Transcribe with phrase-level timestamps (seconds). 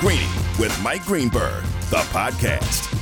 [0.00, 2.92] Greeny with Mike Greenberg, the podcast.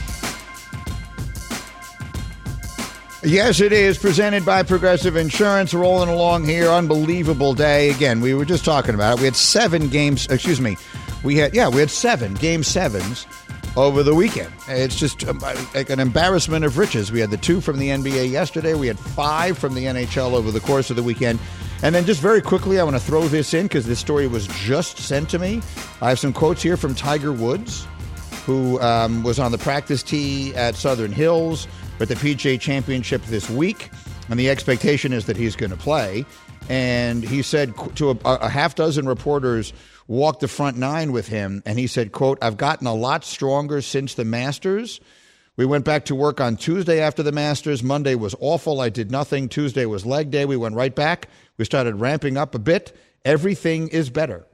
[3.25, 5.75] Yes, it is presented by Progressive Insurance.
[5.75, 7.91] Rolling along here, unbelievable day.
[7.91, 9.21] Again, we were just talking about it.
[9.21, 10.27] We had seven games.
[10.29, 10.77] Excuse me.
[11.25, 13.27] We had yeah, we had seven game sevens
[13.77, 14.53] over the weekend.
[14.69, 17.11] It's just um, like an embarrassment of riches.
[17.11, 18.75] We had the two from the NBA yesterday.
[18.75, 21.39] We had five from the NHL over the course of the weekend.
[21.83, 24.47] And then just very quickly, I want to throw this in because this story was
[24.47, 25.61] just sent to me.
[26.01, 27.87] I have some quotes here from Tiger Woods,
[28.47, 31.67] who um, was on the practice tee at Southern Hills
[32.01, 33.91] at the PGA Championship this week,
[34.29, 36.25] and the expectation is that he's going to play.
[36.69, 39.75] And he said to a, a half dozen reporters
[40.07, 43.81] walked the front nine with him, and he said, "quote I've gotten a lot stronger
[43.81, 45.01] since the Masters."
[45.57, 47.83] We went back to work on Tuesday after the Masters.
[47.83, 48.81] Monday was awful.
[48.81, 49.49] I did nothing.
[49.49, 50.45] Tuesday was leg day.
[50.45, 51.29] We went right back.
[51.59, 52.97] We started ramping up a bit.
[53.25, 54.47] Everything is better.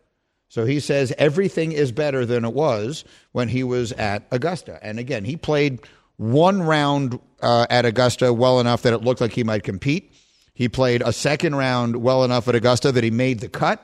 [0.49, 4.79] So he says everything is better than it was when he was at Augusta.
[4.83, 5.81] And again, he played
[6.17, 10.13] one round uh, at Augusta well enough that it looked like he might compete.
[10.53, 13.83] He played a second round well enough at Augusta that he made the cut,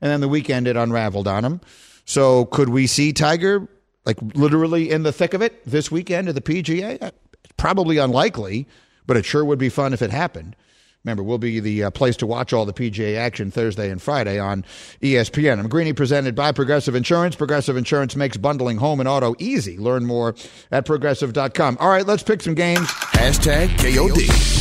[0.00, 1.60] and then the weekend it unraveled on him.
[2.04, 3.68] So could we see Tiger
[4.04, 7.02] like literally in the thick of it this weekend at the PGA?
[7.02, 7.10] Uh,
[7.56, 8.66] probably unlikely,
[9.06, 10.56] but it sure would be fun if it happened.
[11.04, 14.38] Remember, we'll be the uh, place to watch all the PGA action Thursday and Friday
[14.38, 14.64] on
[15.00, 15.58] ESPN.
[15.58, 17.36] I'm Greeny presented by Progressive Insurance.
[17.36, 19.78] Progressive Insurance makes bundling home and auto easy.
[19.78, 20.34] Learn more
[20.72, 21.78] at progressive.com.
[21.80, 22.88] All right, let's pick some games.
[22.88, 24.57] Hashtag KOD.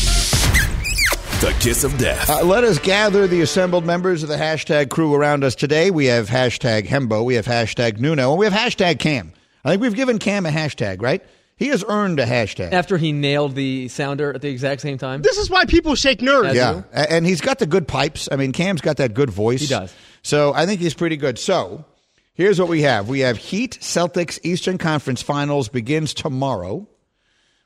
[1.40, 2.28] The kiss of death.
[2.32, 5.92] Uh, let us gather the assembled members of the hashtag crew around us today.
[5.92, 9.34] We have hashtag Hembo, we have hashtag Nuno, and we have hashtag Cam.
[9.64, 11.24] I think we've given Cam a hashtag, right?
[11.56, 12.72] He has earned a hashtag.
[12.74, 15.22] After he nailed the sounder at the exact same time.
[15.22, 16.56] This is why people shake nerves.
[16.56, 18.28] Yeah, and he's got the good pipes.
[18.32, 19.62] I mean, Cam's got that good voice.
[19.62, 19.94] He does.
[20.24, 21.38] So I think he's pretty good.
[21.38, 21.86] So
[22.34, 26.88] here's what we have: we have Heat Celtics Eastern Conference Finals begins tomorrow.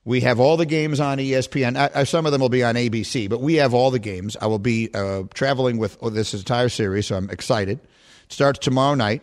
[0.03, 1.91] We have all the games on ESPN.
[1.95, 4.35] I, some of them will be on ABC, but we have all the games.
[4.41, 7.79] I will be uh, traveling with oh, this entire series, so I'm excited.
[8.25, 9.21] It starts tomorrow night.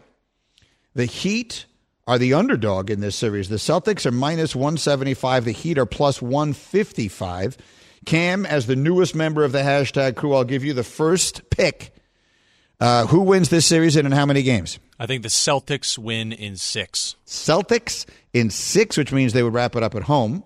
[0.94, 1.66] The Heat
[2.06, 3.49] are the underdog in this series.
[3.49, 5.44] The Celtics are minus 175.
[5.44, 7.59] The Heat are plus 155.
[8.06, 11.93] Cam, as the newest member of the hashtag crew, I'll give you the first pick.
[12.81, 14.78] Uh, who wins this series and in how many games?
[15.00, 17.16] I think the Celtics win in six.
[17.27, 20.45] Celtics in six, which means they would wrap it up at home.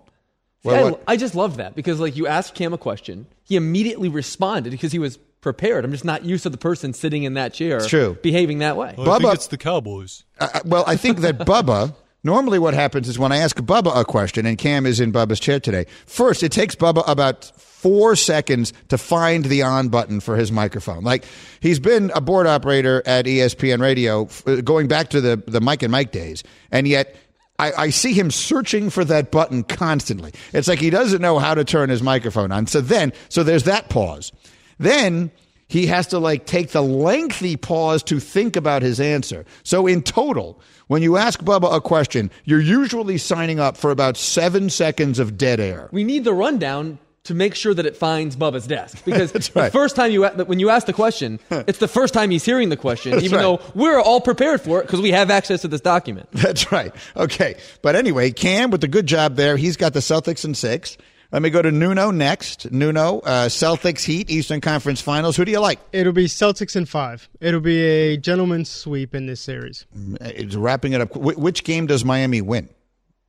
[0.63, 4.07] Well, I, I, just love that because, like, you asked Cam a question, he immediately
[4.07, 5.83] responded because he was prepared.
[5.85, 8.17] I'm just not used to the person sitting in that chair it's true.
[8.21, 8.95] behaving that way.
[8.97, 10.23] Well, Bubba, think it's the Cowboys.
[10.39, 11.95] Uh, well, I think that Bubba.
[12.25, 15.41] Normally, what happens is when I ask Bubba a question, and Cam is in Bubba's
[15.41, 15.85] chair today.
[16.05, 17.43] First, it takes Bubba about
[17.83, 21.03] four seconds to find the on button for his microphone.
[21.03, 21.25] Like
[21.59, 25.83] he's been a board operator at ESPN Radio uh, going back to the the Mike
[25.83, 27.13] and Mike days, and yet
[27.59, 30.33] I, I, see him searching for that button constantly.
[30.53, 32.67] It's like he doesn't know how to turn his microphone on.
[32.67, 34.31] So then, so there's that pause.
[34.79, 35.31] Then
[35.67, 39.45] he has to like take the lengthy pause to think about his answer.
[39.63, 44.17] So in total, when you ask Bubba a question, you're usually signing up for about
[44.17, 45.89] seven seconds of dead air.
[45.91, 49.65] We need the rundown to make sure that it finds Bubba's desk because right.
[49.65, 52.69] the first time you when you ask the question, it's the first time he's hearing
[52.69, 53.41] the question, even right.
[53.41, 56.29] though we're all prepared for it because we have access to this document.
[56.33, 56.93] That's right.
[57.15, 59.57] Okay, but anyway, Cam with the good job there.
[59.57, 60.97] He's got the Celtics in six.
[61.31, 62.71] Let me go to Nuno next.
[62.71, 65.35] Nuno, uh, Celtics Heat, Eastern Conference Finals.
[65.35, 65.79] Who do you like?
[65.91, 67.27] It'll be Celtics in five.
[67.41, 69.87] It'll be a gentleman's sweep in this series.
[70.21, 71.11] It's wrapping it up.
[71.13, 72.69] Wh- which game does Miami win?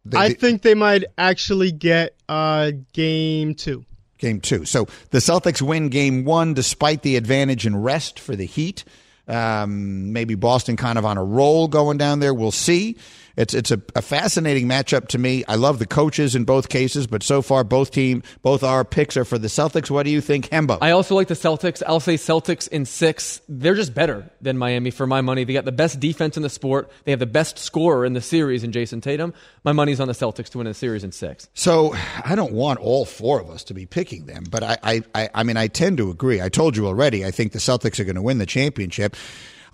[0.04, 3.84] They, I think they might actually get uh, game two.
[4.19, 4.65] Game two.
[4.65, 8.84] So the Celtics win game one despite the advantage in rest for the Heat.
[9.26, 12.34] Um, maybe Boston kind of on a roll going down there.
[12.34, 12.98] We'll see.
[13.37, 15.45] It's it's a, a, fascinating matchup to me.
[15.49, 19.17] I love the coaches in both cases, but so far both team both our picks
[19.17, 19.91] are for the Celtics.
[19.91, 20.78] What do you think, Hembo?
[20.81, 21.83] I also like the Celtics.
[21.87, 23.41] I'll say Celtics in six.
[23.49, 25.45] They're just better than Miami for my money.
[25.45, 26.91] They got the best defense in the sport.
[27.04, 29.34] They have the best scorer in the series in Jayson Tatum.
[29.65, 31.48] My money's on the Celtics to win the series in six.
[31.54, 31.95] So
[32.25, 35.42] I don't want all four of us to be picking them, but I I, I
[35.42, 36.41] mean I tend to agree.
[36.41, 37.25] I told you already.
[37.25, 39.16] I think the Celtics are going to win the championship.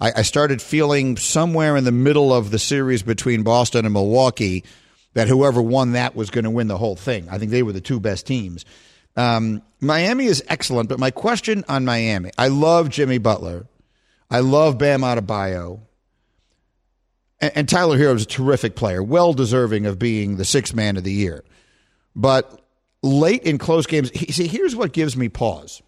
[0.00, 4.64] I, I started feeling somewhere in the middle of the series between Boston and Milwaukee
[5.14, 7.28] that whoever won that was going to win the whole thing.
[7.28, 8.64] I think they were the two best teams.
[9.16, 13.66] Um, Miami is excellent, but my question on Miami I love Jimmy Butler.
[14.30, 15.80] I love Bam Adebayo.
[17.40, 20.96] And, and Tyler Herro is a terrific player, well deserving of being the sixth man
[20.96, 21.44] of the year.
[22.14, 22.60] But
[23.02, 25.82] late in close games, he, see, here's what gives me pause.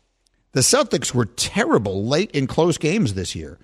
[0.52, 3.58] The Celtics were terrible late in close games this year.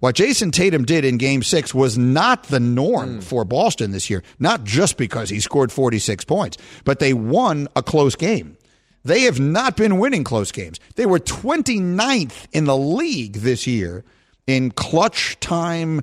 [0.00, 3.20] What Jayson Tatum did in game six was not the norm hmm.
[3.20, 7.82] for Boston this year, not just because he scored 46 points, but they won a
[7.82, 8.56] close game.
[9.04, 10.78] They have not been winning close games.
[10.96, 14.04] They were 29th in the league this year
[14.46, 16.02] in clutch time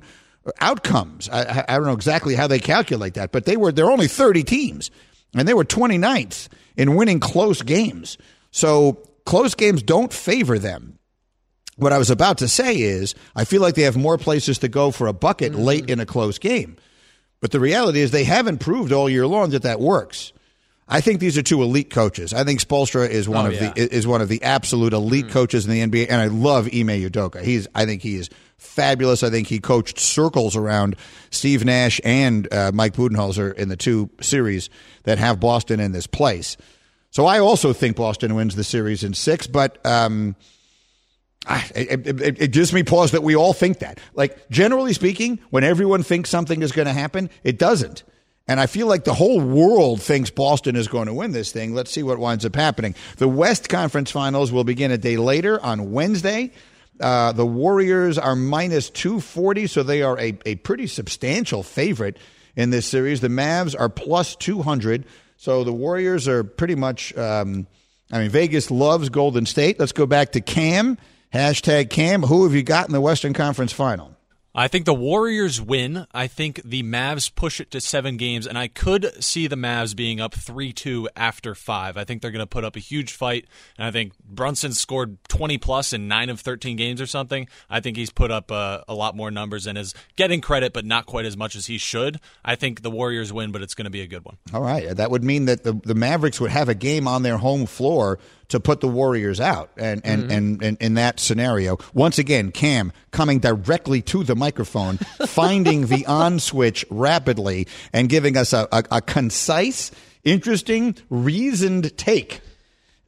[0.60, 1.28] outcomes.
[1.30, 4.44] I, I don't know exactly how they calculate that, but they were they're only 30
[4.44, 4.90] teams,
[5.34, 8.18] and they were 29th in winning close games.
[8.50, 10.98] So close games don't favor them.
[11.76, 14.68] What I was about to say is, I feel like they have more places to
[14.68, 16.76] go for a bucket late in a close game.
[17.40, 20.32] But the reality is, they haven't proved all year long that that works.
[20.88, 22.32] I think these are two elite coaches.
[22.32, 23.72] I think Spoelstra is one Oh, of yeah.
[23.74, 26.88] the is one of the absolute elite coaches in the NBA, and I love Ime
[27.02, 27.42] Udoka.
[27.42, 29.22] He's I think he is fabulous.
[29.22, 30.96] I think he coached circles around
[31.30, 34.70] Steve Nash and uh, Mike Budenholzer in the two series
[35.02, 36.56] that have Boston in this place.
[37.10, 39.84] So I also think Boston wins the series in six, but.
[39.84, 40.36] Um,
[41.48, 43.98] it, it, it gives me pause that we all think that.
[44.14, 48.02] Like, generally speaking, when everyone thinks something is going to happen, it doesn't.
[48.48, 51.74] And I feel like the whole world thinks Boston is going to win this thing.
[51.74, 52.94] Let's see what winds up happening.
[53.16, 56.52] The West Conference Finals will begin a day later on Wednesday.
[57.00, 62.18] Uh, the Warriors are minus 240, so they are a, a pretty substantial favorite
[62.54, 63.20] in this series.
[63.20, 65.04] The Mavs are plus 200,
[65.36, 67.16] so the Warriors are pretty much.
[67.16, 67.66] Um,
[68.12, 69.80] I mean, Vegas loves Golden State.
[69.80, 70.96] Let's go back to Cam.
[71.32, 72.22] Hashtag Cam.
[72.22, 74.16] Who have you got in the Western Conference Final?
[74.58, 76.06] I think the Warriors win.
[76.14, 79.94] I think the Mavs push it to seven games, and I could see the Mavs
[79.94, 81.98] being up 3 2 after five.
[81.98, 83.44] I think they're going to put up a huge fight,
[83.76, 87.48] and I think Brunson scored 20 plus in nine of 13 games or something.
[87.68, 90.86] I think he's put up uh, a lot more numbers and is getting credit, but
[90.86, 92.18] not quite as much as he should.
[92.42, 94.38] I think the Warriors win, but it's going to be a good one.
[94.54, 94.96] All right.
[94.96, 98.18] That would mean that the, the Mavericks would have a game on their home floor
[98.48, 99.70] to put the Warriors out.
[99.76, 100.30] And, and, mm-hmm.
[100.30, 106.06] and, and in that scenario, once again, Cam coming directly to the microphone, finding the
[106.06, 109.90] on switch rapidly, and giving us a, a, a concise,
[110.24, 112.40] interesting, reasoned take.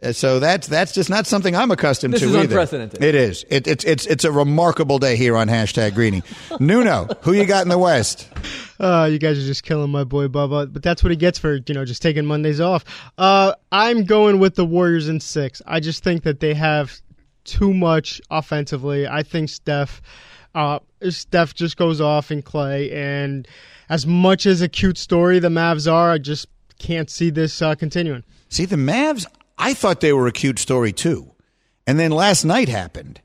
[0.03, 2.45] Uh, So that's that's just not something I'm accustomed This to is either.
[2.45, 3.03] unprecedented.
[3.03, 3.45] It is.
[3.49, 6.23] It, it's it's it's a remarkable day here on hashtag Greeny.
[6.61, 8.29] Nuno, who you got in the West?
[8.79, 11.57] Uh, you guys are just killing my boy Bubba, but that's what he gets for
[11.67, 12.85] you know just taking Mondays off.
[13.19, 15.61] Uh, I'm going with the Warriors in six.
[15.67, 17.01] I just think that they have
[17.45, 19.09] too much offensively.
[19.09, 20.01] I think Steph,
[20.55, 20.79] uh,
[21.09, 23.49] Steph just goes off in Clay, and
[23.89, 26.47] as much as a cute story the Mavs are, I just
[26.79, 28.23] can't see this uh, continuing.
[28.51, 29.27] See, the Mavs,
[29.59, 31.33] I thought they were a cute story too.
[31.87, 33.21] And then last night happened,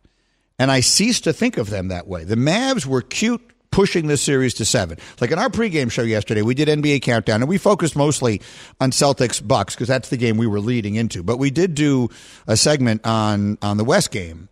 [0.58, 2.24] and I ceased to think of them that way.
[2.24, 3.42] The Mavs were cute
[3.72, 4.98] pushing this series to seven.
[5.20, 8.42] Like in our pregame show yesterday, we did NBA Countdown, and we focused mostly
[8.80, 11.24] on Celtics Bucks because that's the game we were leading into.
[11.24, 12.10] But we did do
[12.48, 14.48] a segment on, on the West game,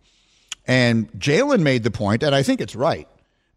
[0.66, 3.08] and Jalen made the point, and I think it's right,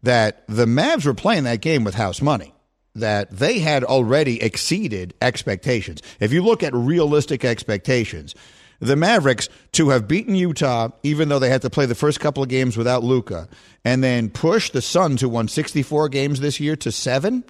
[0.02, 2.54] that the Mavs were playing that game with house money
[2.96, 6.02] that they had already exceeded expectations.
[6.20, 8.34] If you look at realistic expectations,
[8.80, 12.42] the Mavericks to have beaten Utah, even though they had to play the first couple
[12.42, 13.48] of games without Luka,
[13.84, 17.44] and then push the Suns, who won 64 games this year, to seven,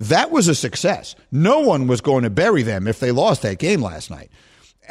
[0.00, 1.14] that was a success.
[1.30, 4.30] No one was going to bury them if they lost that game last night.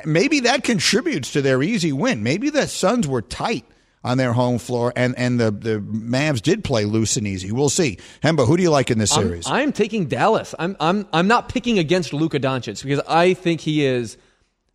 [0.06, 2.24] Maybe that contributes to their easy win.
[2.24, 3.66] Maybe the Suns were tight
[4.06, 7.52] on their home floor, and, and the, the Mavs did play loose and easy.
[7.52, 7.98] We'll see.
[8.24, 9.48] Hembo, who do you like in this series?
[9.48, 10.53] I'm taking Dallas.
[10.60, 14.15] I'm I'm I'm not picking against Luka Doncic because I think he is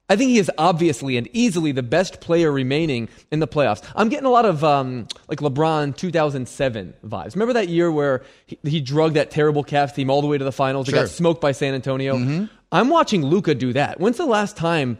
[0.08, 3.80] I think he is obviously and easily the best player remaining in the playoffs.
[3.94, 7.34] I'm getting a lot of um, like LeBron 2007 vibes.
[7.34, 10.44] Remember that year where he, he drugged that terrible Cavs team all the way to
[10.44, 10.88] the finals?
[10.88, 11.02] It Sure.
[11.02, 12.48] got smoked by San Antonio.
[12.72, 14.00] I'm watching Luka do that.
[14.00, 14.98] When's the last time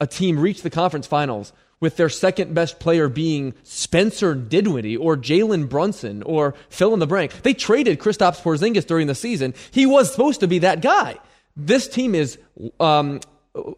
[0.00, 5.16] a team reached the conference finals with their second best player being Spencer Dinwiddie or
[5.16, 7.42] Jalen Brunson or fill in the blank.
[7.42, 9.54] They traded Kristaps Porzingis during the season.
[9.70, 11.18] He was supposed to be that guy.
[11.56, 12.38] This team is
[12.80, 13.20] um,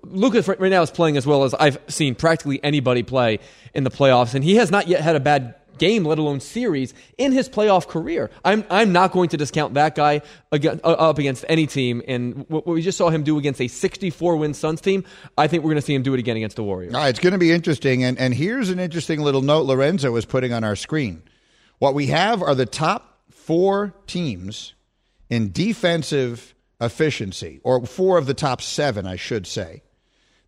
[0.05, 3.39] Luka's right right now is playing as well as I've seen practically anybody play
[3.75, 6.95] in the playoffs, and he has not yet had a bad game, let alone series,
[7.19, 8.31] in his playoff career.
[8.45, 10.23] I'm I'm not going to discount that guy
[10.53, 12.03] against, uh, up against any team.
[12.07, 15.05] And what, what we just saw him do against a 64 win Suns team,
[15.37, 16.93] I think we're going to see him do it again against the Warriors.
[16.95, 18.05] It's going to be interesting.
[18.05, 21.23] And, and here's an interesting little note Lorenzo was putting on our screen.
[21.79, 24.75] What we have are the top four teams
[25.29, 29.83] in defensive efficiency, or four of the top seven, I should say.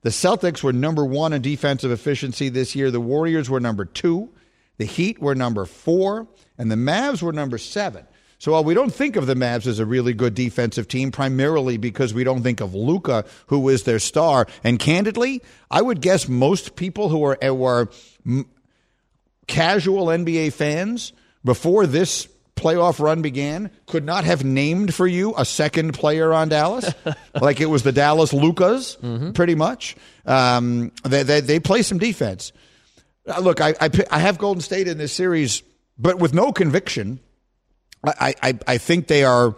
[0.02, 2.90] The Celtics were number one in defensive efficiency this year.
[2.90, 4.30] The Warriors were number two.
[4.78, 6.26] The Heat were number four.
[6.58, 8.06] And the Mavs were number seven.
[8.38, 11.76] So while we don't think of the Mavs as a really good defensive team, primarily
[11.76, 16.28] because we don't think of Luka, who is their star, and candidly, I would guess
[16.28, 17.88] most people who are, who are
[19.46, 21.12] casual NBA fans
[21.44, 26.48] before this playoff run began could not have named for you a second player on
[26.48, 26.92] Dallas,
[27.40, 28.96] like it was the Dallas Lukas,
[29.34, 29.96] pretty much.
[30.26, 32.52] Um, they, they they play some defense.
[33.26, 35.62] Uh, look, I, I I have Golden State in this series,
[35.98, 37.20] but with no conviction.
[38.04, 39.54] I I, I think they are.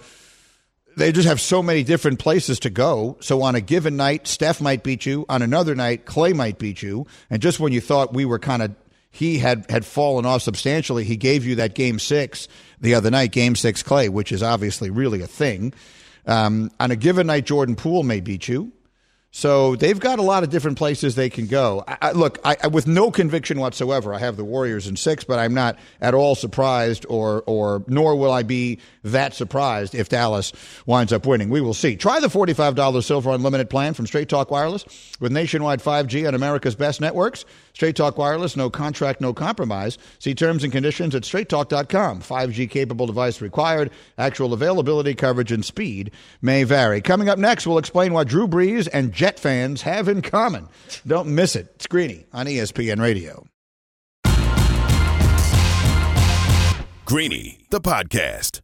[0.97, 3.17] They just have so many different places to go.
[3.21, 5.27] So on a given night, Steph might beat you.
[5.29, 7.09] On another night, Clay might beat you.
[7.31, 8.77] And just when you thought we were kind of
[9.11, 12.49] he had had fallen off substantially, he gave you that game six
[12.81, 15.73] the other night, game six Clay, which is obviously really a thing.
[16.27, 18.73] Um, on a given night, Jordan Poole may beat you.
[19.37, 21.83] So they've got a lot of different places they can go.
[21.89, 25.41] I, I, look, I, with no conviction whatsoever, I have the Warriors in six, but
[25.41, 30.53] I'm not at all surprised, or or nor will I be that surprised if Dallas
[30.87, 31.51] winds up winning.
[31.51, 31.97] We will see.
[31.97, 34.85] Try the $45 Silver Unlimited plan from Straight Talk Wireless
[35.19, 37.45] with nationwide 5G on America's best networks.
[37.75, 39.99] Straight Talk Wireless, no contract, no compromise.
[40.19, 42.21] See terms and conditions at straighttalk.com.
[42.21, 43.91] 5G capable device required.
[44.17, 47.01] Actual availability, coverage, and speed may vary.
[47.01, 50.69] Coming up next, we'll explain what Drew Brees and Jet fans have in common.
[51.07, 51.73] Don't miss it.
[51.75, 53.45] It's Greeny on ESPN Radio.
[57.05, 58.64] Greeny, the podcast.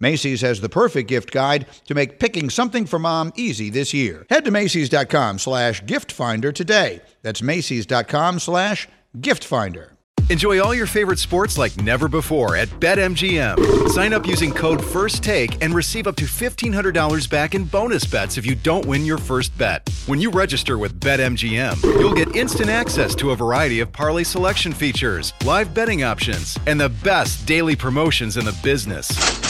[0.00, 4.26] Macy's has the perfect gift guide to make picking something for mom easy this year.
[4.30, 7.02] Head to Macy's.com slash gift finder today.
[7.22, 8.88] That's Macy's.com slash
[9.20, 9.92] gift finder.
[10.30, 13.88] Enjoy all your favorite sports like never before at BetMGM.
[13.88, 18.46] Sign up using code FIRSTTAKE and receive up to $1,500 back in bonus bets if
[18.46, 19.88] you don't win your first bet.
[20.06, 24.72] When you register with BetMGM, you'll get instant access to a variety of parlay selection
[24.72, 29.49] features, live betting options, and the best daily promotions in the business.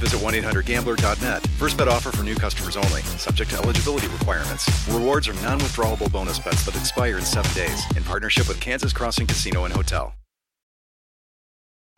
[0.01, 1.47] visit 1-800-GAMBLER.net.
[1.57, 3.01] First bet offer for new customers only.
[3.17, 4.67] Subject to eligibility requirements.
[4.89, 7.81] Rewards are non-withdrawable bonus bets that expire in seven days.
[7.95, 10.13] In partnership with Kansas Crossing Casino and Hotel.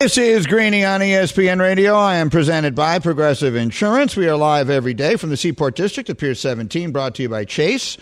[0.03, 1.95] This is Greeny on ESPN Radio.
[1.95, 4.17] I am presented by Progressive Insurance.
[4.17, 7.29] We are live every day from the Seaport District at Pier 17, brought to you
[7.29, 7.97] by Chase.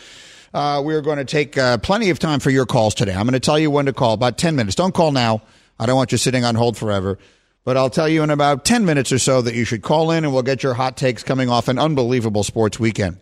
[0.51, 3.13] Uh, we're going to take uh, plenty of time for your calls today.
[3.13, 4.74] I'm going to tell you when to call, about 10 minutes.
[4.74, 5.43] Don't call now.
[5.79, 7.20] I don't want you sitting on hold forever.
[7.63, 10.23] But I'll tell you in about 10 minutes or so that you should call in
[10.23, 13.17] and we'll get your hot takes coming off an unbelievable sports weekend.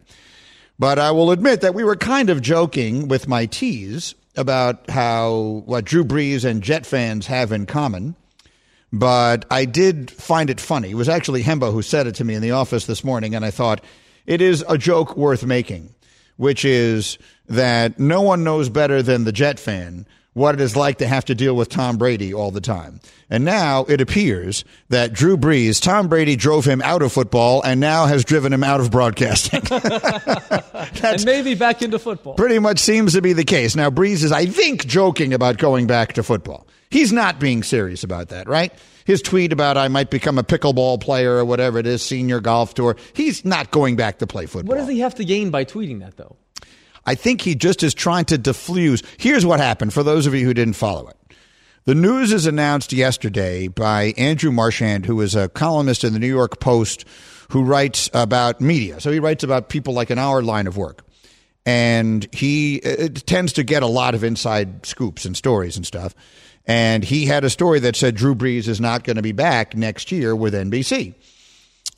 [0.77, 5.63] But I will admit that we were kind of joking with my tease about how
[5.65, 8.15] what Drew Brees and Jet fans have in common.
[8.93, 10.91] But I did find it funny.
[10.91, 13.43] It was actually Hembo who said it to me in the office this morning, and
[13.43, 13.83] I thought
[14.25, 15.93] it is a joke worth making,
[16.37, 17.17] which is
[17.49, 20.07] that no one knows better than the Jet fan
[20.39, 23.01] what it is like to have to deal with Tom Brady all the time.
[23.29, 27.79] And now it appears that Drew Brees, Tom Brady drove him out of football and
[27.79, 29.61] now has driven him out of broadcasting.
[31.03, 32.33] and maybe back into football.
[32.35, 33.75] Pretty much seems to be the case.
[33.75, 36.65] Now, Brees is, I think, joking about going back to football.
[36.89, 38.73] He's not being serious about that, right?
[39.05, 42.73] His tweet about I might become a pickleball player or whatever it is, senior golf
[42.73, 42.95] tour.
[43.13, 44.75] He's not going back to play football.
[44.75, 46.37] What does he have to gain by tweeting that, though?
[47.09, 49.03] I think he just is trying to defuse.
[49.17, 51.17] Here's what happened for those of you who didn't follow it.
[51.85, 56.27] The news is announced yesterday by Andrew Marchand, who is a columnist in the New
[56.27, 57.05] York Post
[57.49, 58.99] who writes about media.
[58.99, 61.03] So he writes about people like in our line of work.
[61.65, 62.79] And he
[63.25, 66.13] tends to get a lot of inside scoops and stories and stuff.
[66.67, 69.75] And he had a story that said Drew Brees is not going to be back
[69.75, 71.15] next year with NBC.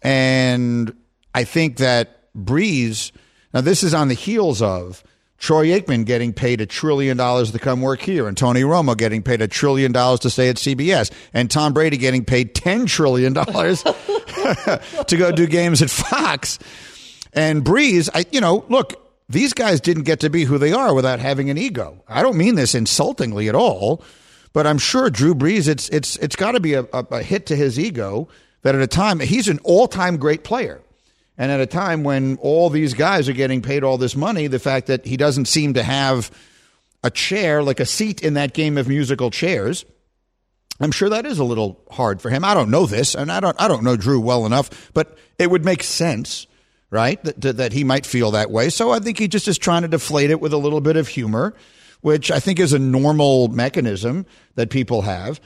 [0.01, 0.95] And
[1.35, 3.11] I think that Brees,
[3.53, 5.03] now this is on the heels of
[5.41, 9.23] Troy Aikman getting paid a trillion dollars to come work here, and Tony Romo getting
[9.23, 13.33] paid a trillion dollars to stay at CBS, and Tom Brady getting paid $10 trillion
[15.05, 16.59] to go do games at Fox.
[17.33, 20.93] And Brees, I, you know, look, these guys didn't get to be who they are
[20.93, 22.03] without having an ego.
[22.07, 24.03] I don't mean this insultingly at all,
[24.53, 27.55] but I'm sure Drew Brees, it's, it's, it's got to be a, a hit to
[27.55, 28.27] his ego
[28.61, 30.81] that at a time, he's an all time great player.
[31.37, 34.59] And at a time when all these guys are getting paid all this money, the
[34.59, 36.29] fact that he doesn't seem to have
[37.03, 39.85] a chair, like a seat in that game of musical chairs,
[40.81, 42.43] I'm sure that is a little hard for him.
[42.43, 45.49] I don't know this, and I don't I don't know Drew well enough, but it
[45.49, 46.47] would make sense,
[46.89, 47.23] right?
[47.23, 48.69] That that he might feel that way.
[48.69, 51.07] So I think he just is trying to deflate it with a little bit of
[51.07, 51.53] humor,
[52.01, 55.39] which I think is a normal mechanism that people have.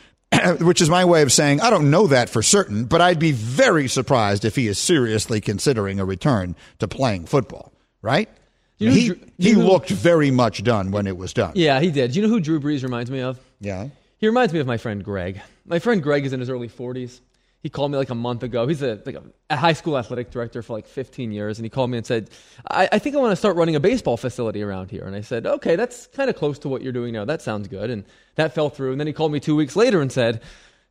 [0.62, 3.32] which is my way of saying I don't know that for certain, but I'd be
[3.32, 7.74] very surprised if he is seriously considering a return to playing football.
[8.01, 8.30] Right?
[8.77, 11.54] You know he Drew- he looked very much done when it was done.
[11.56, 12.12] Yeah, he did.
[12.12, 13.39] Do you know who Drew Brees reminds me of?
[13.60, 13.88] Yeah.
[14.18, 15.42] He reminds me of my friend Greg.
[15.65, 17.20] My friend Greg is in his early 40s.
[17.65, 18.67] He called me like a month ago.
[18.67, 19.17] He's a, like
[19.50, 21.57] a, high school athletic director for like 15 years.
[21.57, 22.29] And he called me and said,
[22.69, 25.03] I, I think I want to start running a baseball facility around here.
[25.03, 27.25] And I said, okay, that's kind of close to what you're doing now.
[27.25, 27.89] That sounds good.
[27.89, 28.05] And
[28.36, 28.91] that fell through.
[28.91, 30.43] And then he called me two weeks later and said,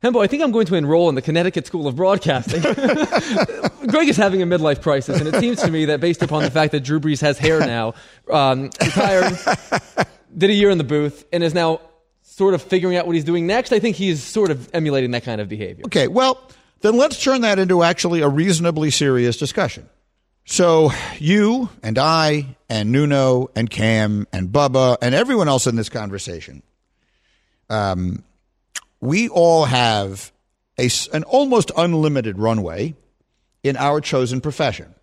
[0.03, 2.61] Hembo, I think I'm going to enroll in the Connecticut School of Broadcasting.
[3.87, 5.17] Greg is having a midlife crisis.
[5.17, 7.61] And it seems to me that based upon the fact that Drew Brees has hair
[7.61, 7.93] now,
[8.29, 9.39] um, retired,
[10.37, 11.79] did a year in the booth, and is now
[12.35, 15.23] sort of figuring out what he's doing next, I think he's sort of emulating that
[15.23, 15.85] kind of behavior.
[15.85, 16.51] Okay, well,
[16.81, 19.89] then let's turn that into actually a reasonably serious discussion.
[20.47, 25.89] So, you and I and Nuno and Cam and Bubba and everyone else in this
[25.89, 26.61] conversation,
[27.69, 28.23] um,
[29.01, 30.31] we all have
[30.77, 32.93] a, an almost unlimited runway
[33.63, 34.93] in our chosen profession,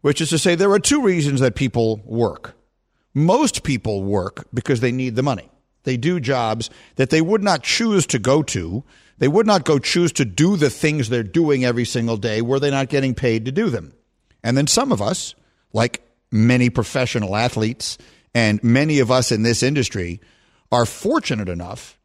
[0.00, 2.56] which is to say, there are two reasons that people work.
[3.12, 5.50] Most people work because they need the money.
[5.84, 8.84] They do jobs that they would not choose to go to.
[9.18, 12.60] They would not go choose to do the things they're doing every single day were
[12.60, 13.92] they not getting paid to do them.
[14.42, 15.34] And then some of us,
[15.72, 17.98] like many professional athletes
[18.34, 20.20] and many of us in this industry,
[20.70, 21.98] are fortunate enough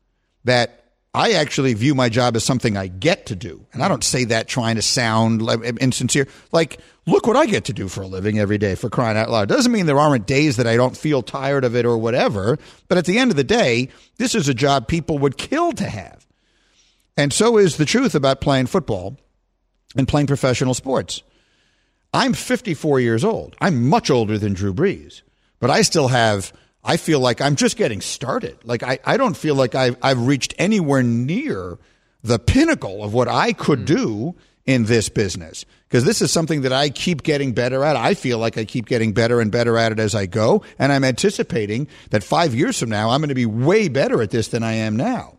[0.46, 0.84] that
[1.16, 3.68] I actually view my job as something I get to do.
[3.72, 6.28] And I don't say that trying to sound like- uh, insincere.
[6.52, 9.30] Like, look what I get to do for a living every day for crying out
[9.30, 9.48] loud.
[9.48, 12.58] Doesn't mean there aren't days that I don't feel tired of it or whatever.
[12.88, 15.88] But at the end of the day, this is a job people would kill to
[15.88, 16.26] have.
[17.18, 19.18] And so is the truth about playing football
[19.96, 21.22] and playing professional sports.
[22.14, 23.56] I'm 54 years old.
[23.60, 25.22] I'm much older than Drew Brees,
[25.60, 28.58] but I still have, I feel like I'm just getting started.
[28.64, 31.80] Like, I, I don't feel like I've, I've reached anywhere near
[32.24, 33.86] the pinnacle of what I could hmm.
[33.86, 35.66] do in this business.
[35.88, 37.96] Because this is something that I keep getting better at.
[37.96, 40.64] I feel like I keep getting better and better at it as I go.
[40.80, 44.32] And I'm anticipating that five years from now, I'm going to be way better at
[44.32, 45.38] this than I am now.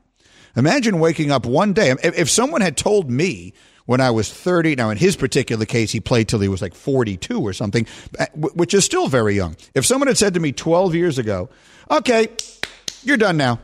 [0.57, 1.91] Imagine waking up one day.
[1.91, 3.53] If, if someone had told me
[3.87, 6.75] when I was 30, now in his particular case, he played till he was like
[6.75, 7.87] 42 or something,
[8.19, 9.57] uh, which is still very young.
[9.75, 11.51] If someone had said to me 12 years ago,
[11.91, 12.29] okay,
[13.03, 13.61] you're done now.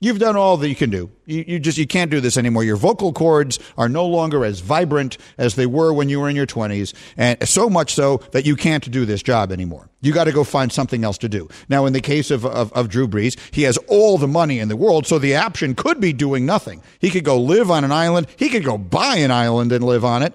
[0.00, 1.10] You've done all that you can do.
[1.26, 2.62] You, you just you can't do this anymore.
[2.62, 6.36] Your vocal cords are no longer as vibrant as they were when you were in
[6.36, 9.90] your 20s, and so much so that you can't do this job anymore.
[10.00, 11.48] You got to go find something else to do.
[11.68, 14.68] Now, in the case of, of, of Drew Brees, he has all the money in
[14.68, 16.80] the world, so the option could be doing nothing.
[17.00, 18.28] He could go live on an island.
[18.36, 20.32] He could go buy an island and live on it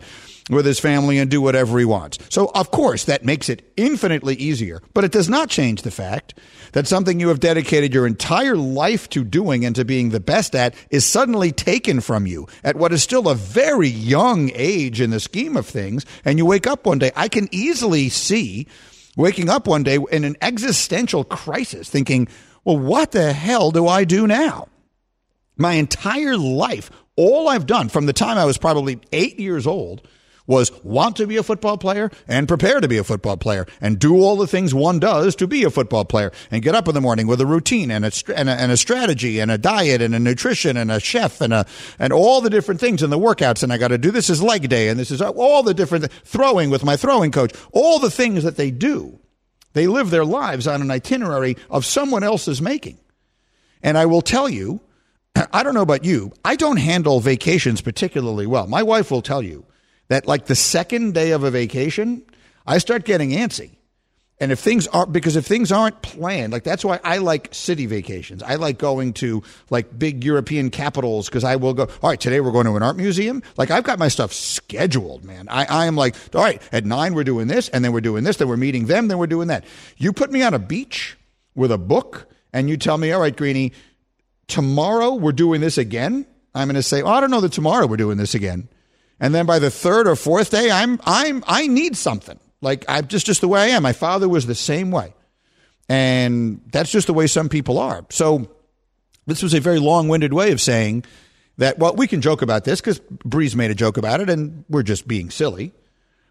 [0.49, 2.19] with his family and do whatever he wants.
[2.29, 6.37] So, of course, that makes it infinitely easier, but it does not change the fact
[6.73, 10.55] that something you have dedicated your entire life to doing and to being the best
[10.55, 15.11] at is suddenly taken from you at what is still a very young age in
[15.11, 16.05] the scheme of things.
[16.25, 18.67] And you wake up one day, I can easily see
[19.15, 22.27] waking up one day in an existential crisis thinking,
[22.65, 24.67] well, what the hell do I do now?
[25.57, 30.07] my entire life, all I've done from the time I was probably eight years old
[30.45, 33.99] was want to be a football player and prepare to be a football player and
[33.99, 36.93] do all the things one does to be a football player and get up in
[36.93, 40.01] the morning with a routine and a, and a, and a strategy and a diet
[40.01, 41.65] and a nutrition and a chef and a,
[41.97, 43.63] and all the different things and the workouts.
[43.63, 46.11] And I got to do this is leg day and this is all the different
[46.25, 49.19] throwing with my throwing coach, all the things that they do.
[49.73, 52.99] They live their lives on an itinerary of someone else's making.
[53.81, 54.81] And I will tell you,
[55.53, 58.67] I don't know about you, I don't handle vacations particularly well.
[58.67, 59.65] My wife will tell you
[60.07, 62.23] that, like the second day of a vacation,
[62.65, 63.77] I start getting antsy.
[64.39, 67.85] And if things aren't, because if things aren't planned, like that's why I like city
[67.85, 68.43] vacations.
[68.43, 72.41] I like going to like big European capitals because I will go, all right, today
[72.41, 73.43] we're going to an art museum.
[73.57, 75.47] Like I've got my stuff scheduled, man.
[75.49, 78.23] I, I am like, all right, at nine we're doing this, and then we're doing
[78.23, 79.63] this, then we're meeting them, then we're doing that.
[79.97, 81.15] You put me on a beach
[81.55, 83.71] with a book and you tell me, all right, Greeny,
[84.47, 87.87] tomorrow we're doing this again, I'm going to say, oh, I don't know that tomorrow
[87.87, 88.67] we're doing this again.
[89.23, 92.37] And then by the third or fourth day, I'm I'm I need something.
[92.59, 93.81] Like I'm just just the way I am.
[93.81, 95.13] My father was the same way.
[95.87, 98.05] And that's just the way some people are.
[98.09, 98.51] So
[99.25, 101.05] this was a very long-winded way of saying
[101.57, 104.65] that well, we can joke about this because Brees made a joke about it, and
[104.67, 105.71] we're just being silly.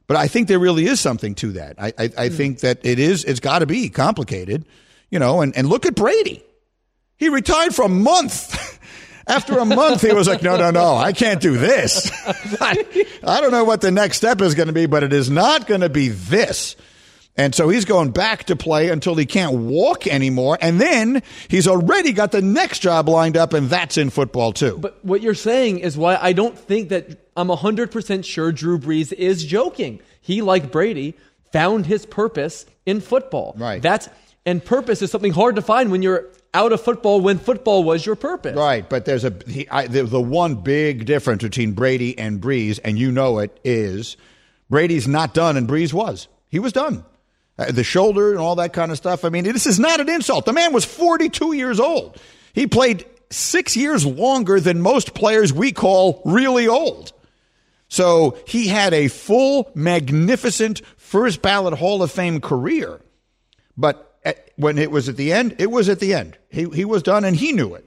[0.07, 1.77] But I think there really is something to that.
[1.81, 2.37] I, I, I mm.
[2.37, 3.25] think that it is.
[3.25, 4.67] It's got to be complicated,
[5.11, 5.41] you know.
[5.41, 6.45] And and look at Brady.
[7.17, 8.55] He retired for a month.
[9.27, 12.11] After a month, he was like, no, no, no, I can't do this.
[12.61, 15.31] I, I don't know what the next step is going to be, but it is
[15.31, 16.77] not going to be this.
[17.37, 20.59] And so he's going back to play until he can't walk anymore.
[20.61, 24.77] And then he's already got the next job lined up, and that's in football, too.
[24.79, 29.13] But what you're saying is why I don't think that I'm 100% sure Drew Brees
[29.13, 30.01] is joking.
[30.21, 31.17] He, like Brady,
[31.53, 33.55] found his purpose in football.
[33.57, 33.81] Right.
[33.81, 34.09] That's
[34.45, 38.05] and purpose is something hard to find when you're out of football when football was
[38.05, 38.57] your purpose.
[38.57, 42.79] Right, but there's a he, I, the, the one big difference between Brady and Brees,
[42.85, 44.17] and you know it is
[44.71, 46.29] Brady's not done, and Brees was.
[46.49, 47.05] He was done.
[47.59, 49.25] Uh, the shoulder and all that kind of stuff.
[49.25, 50.47] I mean, this is not an insult.
[50.47, 52.19] The man was 42 years old.
[52.55, 57.13] He played six years longer than most players we call really old.
[57.89, 63.01] So he had a full, magnificent first ballot Hall of Fame career.
[63.77, 64.12] But
[64.57, 66.39] when it was at the end, it was at the end.
[66.49, 67.85] He, he was done and he knew it.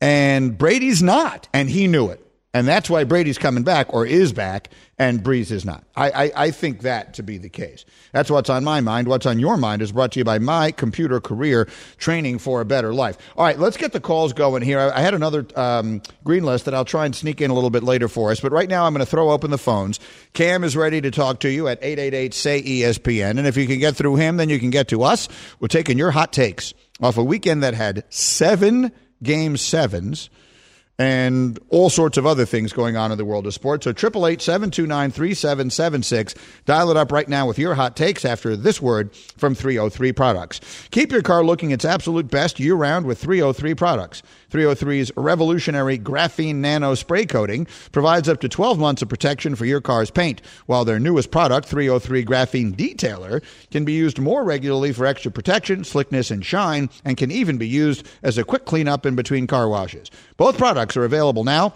[0.00, 2.26] And Brady's not, and he knew it.
[2.54, 5.84] And that's why Brady's coming back or is back and Brees is not.
[5.96, 7.86] I, I, I, think that to be the case.
[8.12, 9.08] That's what's on my mind.
[9.08, 12.66] What's on your mind is brought to you by my computer career training for a
[12.66, 13.16] better life.
[13.38, 14.78] All right, let's get the calls going here.
[14.78, 17.70] I, I had another um, green list that I'll try and sneak in a little
[17.70, 18.40] bit later for us.
[18.40, 19.98] But right now, I'm going to throw open the phones.
[20.34, 23.38] Cam is ready to talk to you at 888 say ESPN.
[23.38, 25.26] And if you can get through him, then you can get to us.
[25.58, 30.28] We're taking your hot takes off a weekend that had seven game sevens
[30.98, 33.84] and all sorts of other things going on in the world of sports.
[33.84, 36.34] So 888 729 3776.
[36.64, 40.60] Dial it up right now with your hot takes after this word from 303 Products.
[40.90, 44.22] Keep your car looking its absolute best year round with 303 Products.
[44.52, 49.80] 303's revolutionary graphene nano spray coating provides up to 12 months of protection for your
[49.80, 55.06] car's paint, while their newest product, 303 Graphene Detailer, can be used more regularly for
[55.06, 59.16] extra protection, slickness, and shine, and can even be used as a quick cleanup in
[59.16, 60.10] between car washes.
[60.36, 61.74] Both products are available now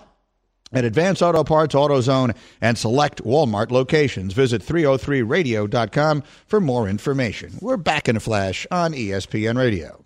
[0.72, 4.32] at Advance Auto Parts, AutoZone, and select Walmart locations.
[4.32, 7.52] Visit 303radio.com for more information.
[7.60, 10.05] We're back in a flash on ESPN Radio.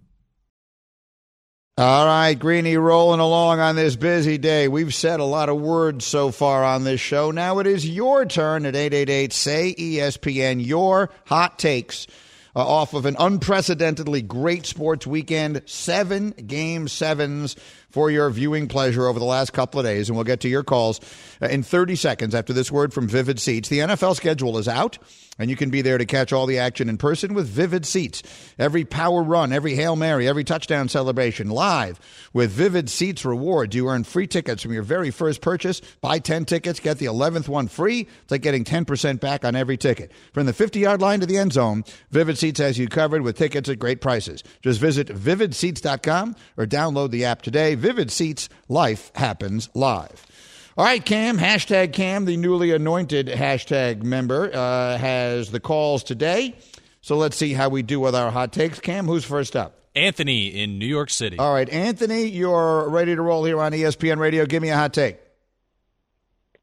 [1.81, 4.67] All right, Greeny, rolling along on this busy day.
[4.67, 7.31] We've said a lot of words so far on this show.
[7.31, 12.05] Now it is your turn at 888 say ESPN, your hot takes
[12.55, 15.63] uh, off of an unprecedentedly great sports weekend.
[15.65, 17.55] Seven game sevens
[17.91, 20.09] for your viewing pleasure over the last couple of days.
[20.09, 20.99] And we'll get to your calls
[21.41, 23.69] uh, in 30 seconds after this word from Vivid Seats.
[23.69, 24.97] The NFL schedule is out,
[25.37, 28.23] and you can be there to catch all the action in person with Vivid Seats.
[28.57, 31.99] Every power run, every Hail Mary, every touchdown celebration live
[32.33, 33.75] with Vivid Seats rewards.
[33.75, 35.81] You earn free tickets from your very first purchase.
[36.01, 38.07] Buy 10 tickets, get the 11th one free.
[38.23, 40.11] It's like getting 10% back on every ticket.
[40.33, 43.37] From the 50 yard line to the end zone, Vivid Seats has you covered with
[43.37, 44.43] tickets at great prices.
[44.61, 47.75] Just visit vividseats.com or download the app today.
[47.81, 50.25] Vivid Seats, life happens live.
[50.77, 56.55] All right, Cam, hashtag Cam, the newly anointed hashtag member, uh, has the calls today.
[57.01, 58.79] So let's see how we do with our hot takes.
[58.79, 59.75] Cam, who's first up?
[59.95, 61.39] Anthony in New York City.
[61.39, 64.45] All right, Anthony, you're ready to roll here on ESPN Radio.
[64.45, 65.17] Give me a hot take.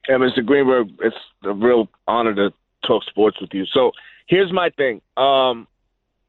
[0.09, 0.46] Yeah, Mr.
[0.46, 2.50] Greenberg, it's a real honor to
[2.87, 3.66] talk sports with you.
[3.66, 3.90] So
[4.26, 5.02] here's my thing.
[5.16, 5.66] Um,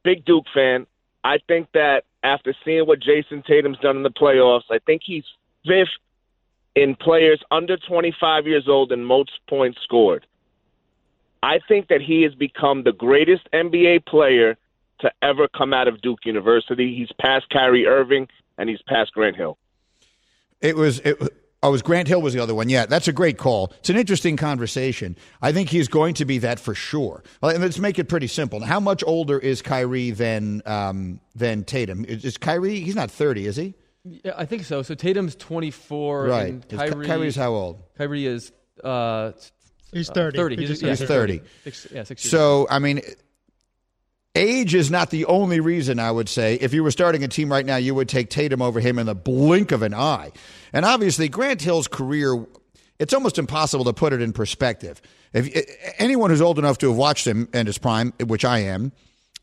[0.03, 0.87] big Duke fan.
[1.23, 5.23] I think that after seeing what Jayson Tatum's done in the playoffs, I think he's
[5.65, 5.89] fifth
[6.75, 10.25] in players under 25 years old in most points scored.
[11.41, 14.57] I think that he has become the greatest NBA player
[14.99, 16.95] to ever come out of Duke University.
[16.95, 18.27] He's past Kyrie Irving
[18.57, 19.57] and he's past Grant Hill.
[20.61, 21.17] It was it.
[21.61, 22.69] Oh, was Grant Hill was the other one.
[22.69, 23.73] Yeah, that's a great call.
[23.79, 25.17] It's an interesting conversation.
[25.41, 27.21] I think he's going to be that for sure.
[27.41, 28.63] Let's make it pretty simple.
[28.63, 32.05] How much older is Kyrie than um, than Tatum?
[32.05, 32.79] Is, is Kyrie?
[32.79, 33.73] He's not thirty, is he?
[34.05, 34.81] Yeah, I think so.
[34.81, 36.23] So Tatum's 24.
[36.23, 36.49] Right.
[36.49, 37.83] And Is Ky- Kyrie, Kyrie's how old?
[37.97, 38.51] Kyrie is
[38.83, 39.33] uh,
[39.91, 40.37] He's uh, 30.
[40.37, 40.55] 30.
[40.55, 41.41] He's, just yeah, He's 30.
[41.63, 42.31] Six, yeah, six years.
[42.31, 43.01] So, I mean,
[44.35, 46.55] age is not the only reason I would say.
[46.55, 49.05] If you were starting a team right now, you would take Tatum over him in
[49.05, 50.31] the blink of an eye.
[50.73, 52.45] And obviously, Grant Hill's career,
[52.99, 55.01] it's almost impossible to put it in perspective.
[55.33, 55.49] If
[55.99, 58.91] anyone who's old enough to have watched him in his prime, which I am,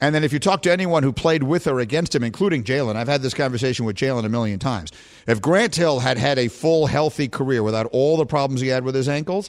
[0.01, 2.97] and then if you talk to anyone who played with or against him, including Jalen,
[2.97, 4.93] I've had this conversation with Jalen a million times.
[5.27, 8.85] If Grant Hill had had a full, healthy career without all the problems he had
[8.85, 9.49] with his ankles,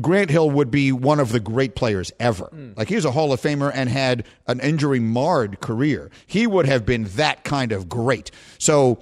[0.00, 2.46] Grant Hill would be one of the great players ever.
[2.46, 2.72] Hmm.
[2.76, 6.10] Like he was a Hall of Famer and had an injury marred career.
[6.26, 8.30] He would have been that kind of great.
[8.58, 8.98] So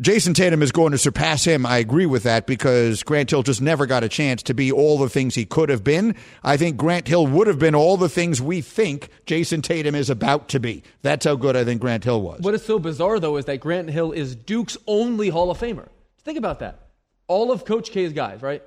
[0.00, 1.64] Jayson Tatum is going to surpass him.
[1.64, 4.98] I agree with that because Grant Hill just never got a chance to be all
[4.98, 6.16] the things he could have been.
[6.42, 10.10] I think Grant Hill would have been all the things we think Jayson Tatum is
[10.10, 10.82] about to be.
[11.02, 12.40] That's how good I think Grant Hill was.
[12.40, 15.86] What is so bizarre, though, is that Grant Hill is Duke's only Hall of Famer.
[16.24, 16.80] Think about that.
[17.28, 18.64] All of Coach K's guys, right?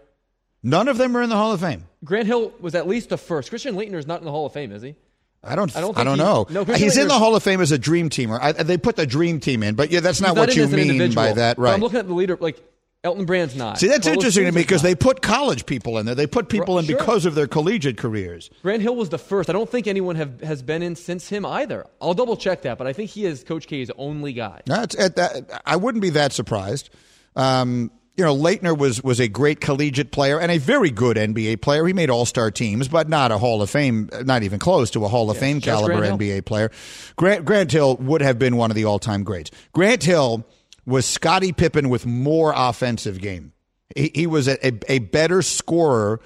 [0.63, 1.85] None of them are in the Hall of Fame.
[2.03, 3.49] Grant Hill was at least the first.
[3.49, 4.95] Christian Laettner is not in the Hall of Fame, is he?
[5.43, 5.75] I don't.
[5.77, 6.47] I don't I don't he- know.
[6.49, 8.39] no, Christian He's in the Hall of Fame as a dream teamer.
[8.41, 11.33] I, they put the dream team in, but yeah, that's not what you mean by
[11.33, 11.73] that, But right?
[11.73, 12.61] I'm looking at the leader, like
[13.03, 13.77] Elton Brand's not.
[13.77, 16.15] See, that's Carlos interesting to me because they put college people in there.
[16.15, 16.97] They put people in sure.
[16.97, 18.49] because of their collegiate careers.
[18.63, 19.49] Grant Hill was the first.
[19.49, 21.85] I don't think anyone have, has been in since him either.
[22.01, 24.61] I'll double check that, but I think he is Coach K's only guy.
[24.65, 25.61] That's at that.
[25.65, 26.89] I wouldn't be that surprised.
[27.35, 31.61] Um, you know, Laettner was was a great collegiate player and a very good NBA
[31.61, 31.85] player.
[31.85, 35.05] He made All Star teams, but not a Hall of Fame, not even close to
[35.05, 36.71] a Hall of Fame caliber NBA player.
[37.15, 39.51] Grant Grant Hill would have been one of the all time greats.
[39.71, 40.45] Grant Hill
[40.85, 43.53] was Scottie Pippen with more offensive game.
[43.95, 46.19] He, he was a, a, a better scorer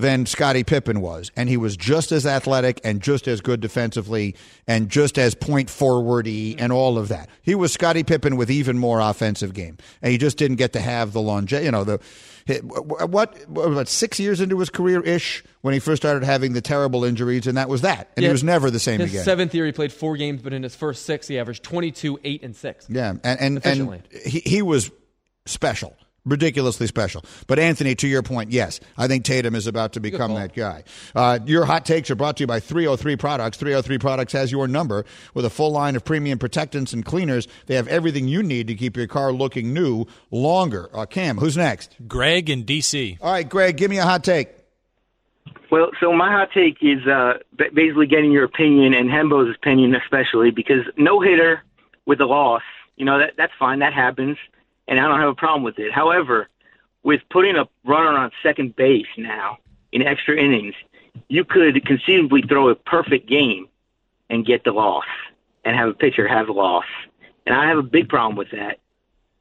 [0.00, 4.34] than Scottie Pippen was, and he was just as athletic and just as good defensively
[4.66, 7.28] and just as point forwardy and all of that.
[7.42, 10.80] He was Scottie Pippen with even more offensive game, and he just didn't get to
[10.80, 11.66] have the longevity.
[11.66, 12.00] You know, the
[12.58, 17.04] what what six years into his career ish when he first started having the terrible
[17.04, 19.24] injuries, and that was that, and he was never the same His again.
[19.24, 22.42] seventh year, he played four games, but in his first six, he averaged 22, 8,
[22.42, 22.86] and 6.
[22.88, 24.90] Yeah, and and, and he he was
[25.46, 27.24] special, ridiculously special.
[27.46, 30.84] But Anthony, to your point, yes, I think Tatum is about to become that guy.
[31.14, 33.56] Uh, your hot takes are brought to you by 303 Products.
[33.58, 35.04] 303 Products has your number
[35.34, 37.48] with a full line of premium protectants and cleaners.
[37.66, 40.90] They have everything you need to keep your car looking new longer.
[40.92, 41.96] Uh, Cam, who's next?
[42.06, 43.18] Greg in D.C.
[43.20, 44.48] All right, Greg, give me a hot take.
[45.70, 50.50] Well, so my hot take is uh, basically getting your opinion and Hembo's opinion, especially
[50.50, 51.62] because no hitter
[52.06, 52.62] with a loss,
[52.96, 54.36] you know that that's fine, that happens,
[54.90, 55.92] and I don't have a problem with it.
[55.92, 56.48] However,
[57.02, 59.56] with putting a runner on second base now
[59.92, 60.74] in extra innings,
[61.28, 63.68] you could conceivably throw a perfect game
[64.28, 65.06] and get the loss,
[65.64, 66.84] and have a pitcher have a loss,
[67.46, 68.78] and I have a big problem with that,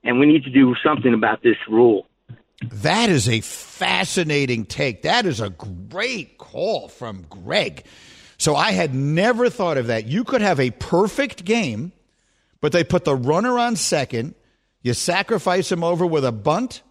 [0.03, 2.07] and we need to do something about this rule.
[2.63, 5.03] That is a fascinating take.
[5.03, 7.85] That is a great call from Greg.
[8.37, 10.07] So I had never thought of that.
[10.07, 11.91] You could have a perfect game,
[12.61, 14.33] but they put the runner on second.
[14.81, 16.81] You sacrifice him over with a bunt,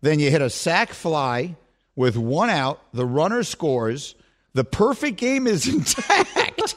[0.00, 1.56] then you hit a sac fly
[1.96, 2.80] with one out.
[2.92, 4.14] The runner scores.
[4.54, 6.76] The perfect game is intact.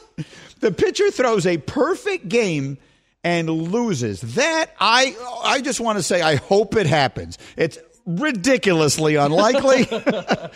[0.60, 2.78] the pitcher throws a perfect game
[3.24, 4.20] and loses.
[4.34, 7.38] That I I just want to say I hope it happens.
[7.56, 9.86] It's ridiculously unlikely.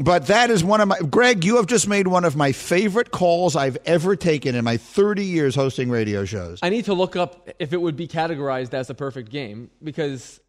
[0.00, 3.10] but that is one of my Greg, you have just made one of my favorite
[3.10, 6.60] calls I've ever taken in my 30 years hosting radio shows.
[6.62, 10.40] I need to look up if it would be categorized as a perfect game because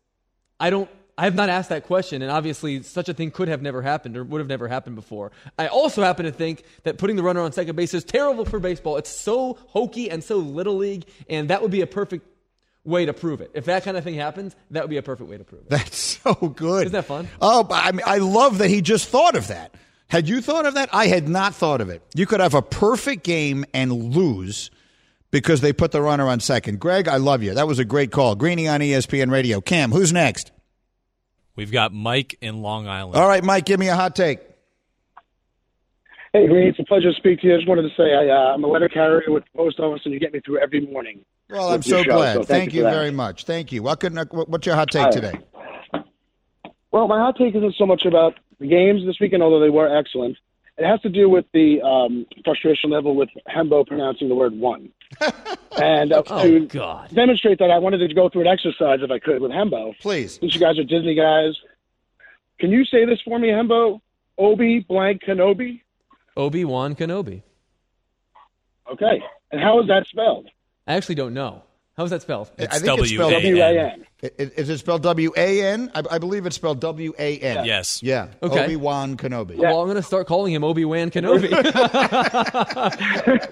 [0.59, 0.89] I don't.
[1.17, 4.17] I have not asked that question, and obviously, such a thing could have never happened
[4.17, 5.31] or would have never happened before.
[5.59, 8.59] I also happen to think that putting the runner on second base is terrible for
[8.59, 8.97] baseball.
[8.97, 12.30] It's so hokey and so little league, and that would be a perfect
[12.83, 13.51] way to prove it.
[13.53, 15.69] If that kind of thing happens, that would be a perfect way to prove it.
[15.69, 16.87] That's so good.
[16.87, 17.27] Isn't that fun?
[17.41, 19.75] Oh, I mean, I love that he just thought of that.
[20.07, 20.89] Had you thought of that?
[20.93, 22.01] I had not thought of it.
[22.13, 24.69] You could have a perfect game and lose
[25.31, 26.79] because they put the runner on second.
[26.81, 27.53] Greg, I love you.
[27.53, 28.35] That was a great call.
[28.35, 29.61] Greeny on ESPN Radio.
[29.61, 30.51] Cam, who's next?
[31.55, 33.15] We've got Mike in Long Island.
[33.15, 34.39] All right, Mike, give me a hot take.
[36.33, 37.55] Hey, Green, it's a pleasure to speak to you.
[37.55, 40.01] I just wanted to say I, uh, I'm a letter carrier with the post office,
[40.05, 41.25] and you get me through every morning.
[41.49, 42.33] Well, I'm so show, glad.
[42.35, 42.95] so thank, you for that.
[42.95, 43.43] very much.
[43.43, 43.83] Thank you.
[43.83, 44.01] What
[44.47, 45.11] what's your hot take right.
[45.11, 45.33] today?
[46.91, 49.93] Well, my hot take isn't so much about the games this weekend, although they were
[49.93, 50.37] excellent.
[50.77, 54.89] It has to do with the um, frustration level with Hembo pronouncing the word one.
[55.81, 57.13] and uh, Oh, to God.
[57.13, 59.97] demonstrate that, I wanted to go through an exercise, if I could, with Hembo.
[59.99, 60.39] Please.
[60.39, 61.57] Since you guys are Disney guys,
[62.59, 63.99] can you say this for me, Hembo?
[64.37, 65.81] Obi blank Kenobi?
[66.41, 67.43] Obi Wan Kenobi.
[68.91, 69.21] Okay.
[69.51, 70.47] And how is that spelled?
[70.87, 71.61] I actually don't know.
[72.01, 72.49] How's that spelled?
[72.59, 74.05] I think it's spelled W-A-N.
[74.23, 75.91] I- I- Is it spelled W A N?
[75.95, 77.65] I I believe it's spelled W A N.
[77.65, 78.03] Yes.
[78.03, 78.27] Yeah.
[78.43, 78.65] Okay.
[78.65, 79.55] Obi Wan Kenobi.
[79.55, 81.49] Well, I'm going to start calling him Obi Wan Kenobi.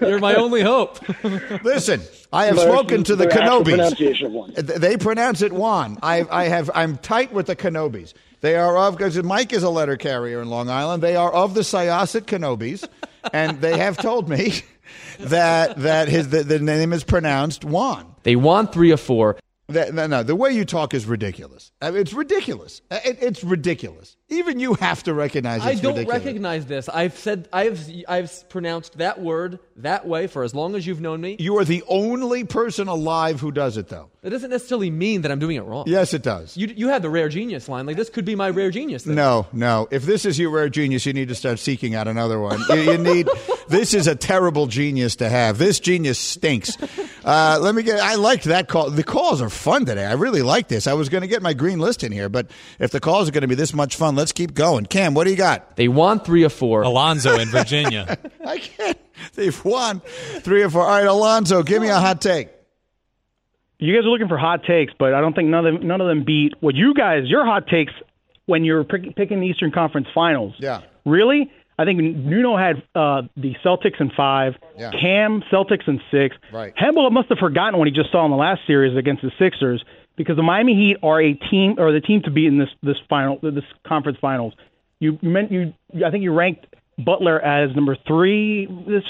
[0.00, 0.98] You're my only hope.
[1.64, 2.00] Listen,
[2.32, 4.30] I have Very- spoken to the very Kenobis.
[4.30, 4.52] one.
[4.56, 5.98] They pronounce it Juan.
[6.02, 6.70] I, I have.
[6.74, 8.12] I'm tight with the Kenobis.
[8.40, 11.02] They are of because Mike is a letter carrier in Long Island.
[11.02, 12.88] They are of the Syosset Kenobis,
[13.32, 14.62] and they have told me
[15.18, 18.14] that that his the, the name is pronounced Juan.
[18.22, 19.36] They want three or four.
[19.68, 21.70] That, no, no, the way you talk is ridiculous.
[21.80, 22.82] I mean, it's ridiculous.
[22.90, 24.16] It, it's ridiculous.
[24.30, 25.78] Even you have to recognize this.
[25.78, 26.24] I don't ridiculous.
[26.24, 26.88] recognize this.
[26.88, 31.20] I've said I've I've pronounced that word that way for as long as you've known
[31.20, 31.36] me.
[31.38, 34.08] You are the only person alive who does it, though.
[34.22, 35.84] That doesn't necessarily mean that I'm doing it wrong.
[35.86, 36.56] Yes, it does.
[36.56, 37.86] You you have the rare genius line.
[37.86, 39.04] Like this could be my rare genius.
[39.04, 39.14] Thing.
[39.14, 39.88] No, no.
[39.90, 42.60] If this is your rare genius, you need to start seeking out another one.
[42.68, 43.28] You, you need.
[43.68, 45.58] this is a terrible genius to have.
[45.58, 46.76] This genius stinks.
[47.24, 47.98] Uh, let me get.
[47.98, 48.90] I liked that call.
[48.90, 50.04] The calls are fun today.
[50.04, 50.86] I really like this.
[50.86, 53.32] I was going to get my green list in here, but if the calls are
[53.32, 54.86] going to be this much fun, let's keep going.
[54.86, 55.76] Cam, what do you got?
[55.76, 56.82] They won three or four.
[56.82, 58.16] Alonzo in Virginia.
[58.46, 58.98] I can't.
[59.34, 60.00] They've won
[60.40, 60.82] three or four.
[60.82, 62.48] All right, Alonzo, give me a hot take.
[63.78, 66.00] You guys are looking for hot takes, but I don't think none of them, none
[66.00, 67.92] of them beat what you guys your hot takes
[68.46, 70.54] when you're pick, picking the Eastern Conference Finals.
[70.58, 70.82] Yeah.
[71.06, 74.90] Really, I think Nuno had uh, the Celtics in five, Yeah.
[74.90, 76.36] Cam Celtics in six.
[76.52, 76.74] Right.
[76.76, 79.82] Hembo must have forgotten what he just saw in the last series against the Sixers
[80.20, 82.98] because the Miami Heat are a team or the team to beat in this this
[83.08, 84.52] final this conference finals.
[84.98, 85.72] You you meant you
[86.04, 86.66] I think you ranked
[86.98, 88.66] Butler as number three.
[88.86, 89.04] This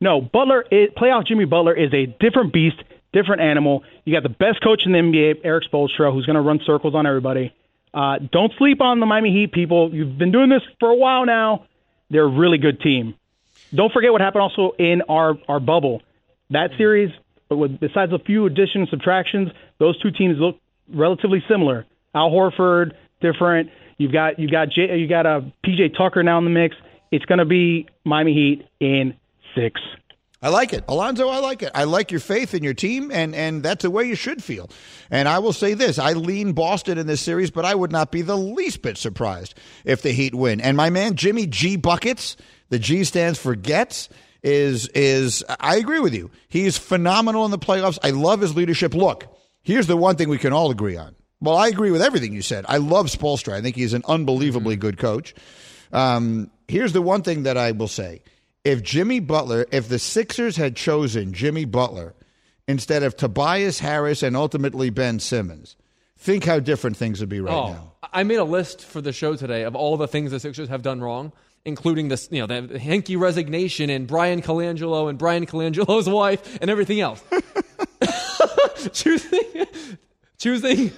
[0.00, 2.76] no Butler is, playoff Jimmy Butler is a different beast,
[3.12, 3.84] different animal.
[4.04, 6.94] You got the best coach in the NBA, Erik Spoelstra, who's going to run circles
[6.94, 7.54] on everybody.
[7.92, 9.94] Uh, don't sleep on the Miami Heat, people.
[9.94, 11.66] You've been doing this for a while now.
[12.10, 13.14] They're a really good team.
[13.74, 16.00] Don't forget what happened also in our our bubble.
[16.50, 17.10] That series,
[17.48, 20.56] but with, besides a few additions subtractions, those two teams look
[20.92, 21.86] relatively similar.
[22.14, 23.70] Al Horford different.
[23.98, 26.76] You've got you got J, you got uh, a PJ Tucker now in the mix.
[27.10, 29.14] It's going to be Miami Heat in
[29.54, 29.80] six.
[30.40, 30.84] I like it.
[30.86, 31.72] Alonzo, I like it.
[31.74, 34.70] I like your faith in your team, and, and that's the way you should feel.
[35.10, 38.12] And I will say this I lean Boston in this series, but I would not
[38.12, 40.60] be the least bit surprised if the Heat win.
[40.60, 41.74] And my man, Jimmy G.
[41.74, 42.36] Buckets,
[42.68, 44.08] the G stands for Gets,
[44.48, 46.30] is, is I agree with you.
[46.48, 47.98] He's phenomenal in the playoffs.
[48.02, 48.94] I love his leadership.
[48.94, 49.26] Look,
[49.62, 51.14] here's the one thing we can all agree on.
[51.40, 52.64] Well, I agree with everything you said.
[52.68, 53.52] I love Spoelstra.
[53.52, 55.34] I think he's an unbelievably good coach.
[55.92, 58.22] Um, here's the one thing that I will say.
[58.64, 62.14] If Jimmy Butler, if the Sixers had chosen Jimmy Butler
[62.66, 65.76] instead of Tobias Harris and ultimately Ben Simmons,
[66.16, 67.92] think how different things would be right oh, now.
[68.12, 70.82] I made a list for the show today of all the things the Sixers have
[70.82, 71.32] done wrong,
[71.68, 76.70] including this, you know, the Hinkie resignation and Bryan Colangelo and Bryan Colangelo's wife and
[76.70, 77.22] everything else.
[78.92, 79.66] choosing,
[80.38, 80.90] choosing.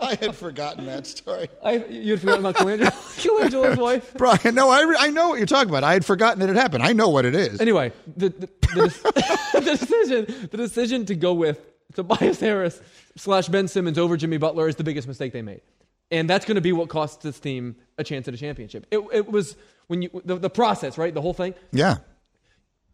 [0.00, 1.48] I had forgotten that story.
[1.64, 2.90] I, you had forgotten about Colangelo,
[3.22, 4.14] Colangelo's wife.
[4.14, 5.84] Brian, no, I, re- I know what you're talking about.
[5.84, 6.82] I had forgotten that it happened.
[6.82, 7.60] I know what it is.
[7.60, 11.60] Anyway, the the, the, the decision the decision to go with
[11.94, 12.80] Tobias Harris
[13.16, 15.62] slash Ben Simmons over Jimmy Butler is the biggest mistake they made,
[16.10, 18.86] and that's going to be what costs this team a chance at a championship.
[18.90, 21.12] It, it was when you the, the process, right?
[21.12, 21.54] The whole thing.
[21.72, 21.96] Yeah.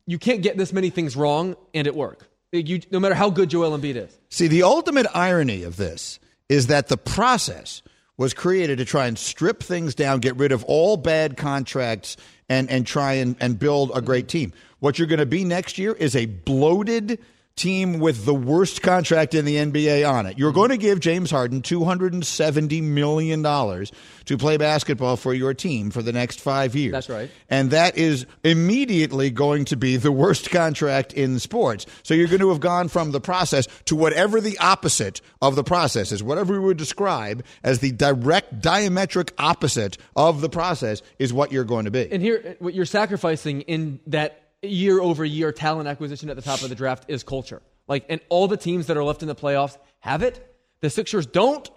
[0.07, 2.29] You can't get this many things wrong and it work.
[2.53, 4.18] You, no matter how good Joel Embiid is.
[4.29, 7.83] See, the ultimate irony of this is that the process
[8.19, 12.17] was created to try and strip things down, get rid of all bad contracts,
[12.48, 14.52] and, and try and, and build a great team.
[14.81, 17.21] What you're going to be next year is a bloated
[17.57, 20.38] team with the worst contract in the NBA on it.
[20.38, 20.57] You're hmm.
[20.57, 26.13] going to give James Harden $270 million to play basketball for your team for the
[26.13, 26.92] next five years.
[26.92, 27.31] That's right.
[27.50, 31.87] And that is immediately going to be the worst contract in sports.
[32.03, 35.65] So you're going to have gone from the process to whatever the opposite of the
[35.65, 36.23] process is.
[36.23, 41.65] Whatever we would describe as the direct diametric opposite of the process is what you're
[41.65, 42.11] going to be.
[42.11, 46.63] And here, what you're sacrificing in that year over year talent acquisition at the top
[46.63, 47.63] of the draft is culture.
[47.88, 50.54] Like, and all the teams that are left in the playoffs have it.
[50.81, 51.69] The Sixers don't.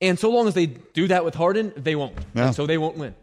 [0.00, 2.18] And so long as they do that with Harden, they won't.
[2.34, 2.50] Yeah.
[2.50, 3.14] So they won't win.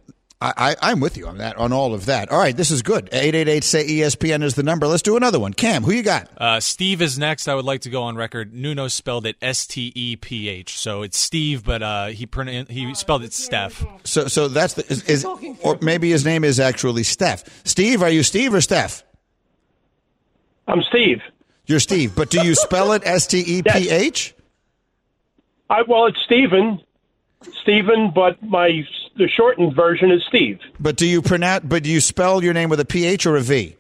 [0.42, 2.32] I, I, I'm with you on that, on all of that.
[2.32, 3.10] All right, this is good.
[3.12, 4.88] 888 say ESPN is the number.
[4.88, 5.54] Let's do another one.
[5.54, 6.30] Cam, who you got?
[6.38, 7.50] Uh, Steve is next.
[7.50, 8.54] I would like to go on record.
[8.54, 12.68] Nuno spelled it S T E P H, so it's Steve, but uh, he pron-
[12.68, 13.86] he spelled it Steph.
[14.06, 17.44] So, so that's the, is, is or maybe his name is actually Steph.
[17.66, 19.04] Steve, are you Steve or Steph?
[20.70, 21.22] I'm Steve.
[21.66, 24.34] You're Steve, but do you spell it S T E P H?
[25.70, 26.82] I, well, it's Stephen,
[27.62, 28.84] Stephen, but my
[29.20, 30.60] the shortened version is Steve.
[30.80, 31.66] But do you pronounce?
[31.66, 33.76] But do you spell your name with a P H or a V?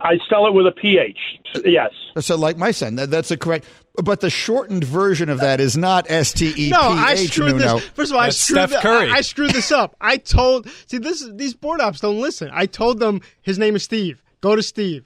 [0.00, 1.18] I spell it with a PH.
[1.64, 1.90] Yes.
[2.18, 3.64] So, like my son, that, that's a correct.
[4.02, 6.70] But the shortened version of that is not S T E P H.
[6.72, 7.76] No, I screwed Nuno.
[7.76, 7.88] this.
[7.90, 9.10] First of all, I screwed, Steph the- Curry.
[9.10, 9.96] I, I screwed this up.
[10.00, 12.50] I told see this these board ops don't listen.
[12.52, 14.22] I told them his name is Steve.
[14.40, 15.04] Go to Steve.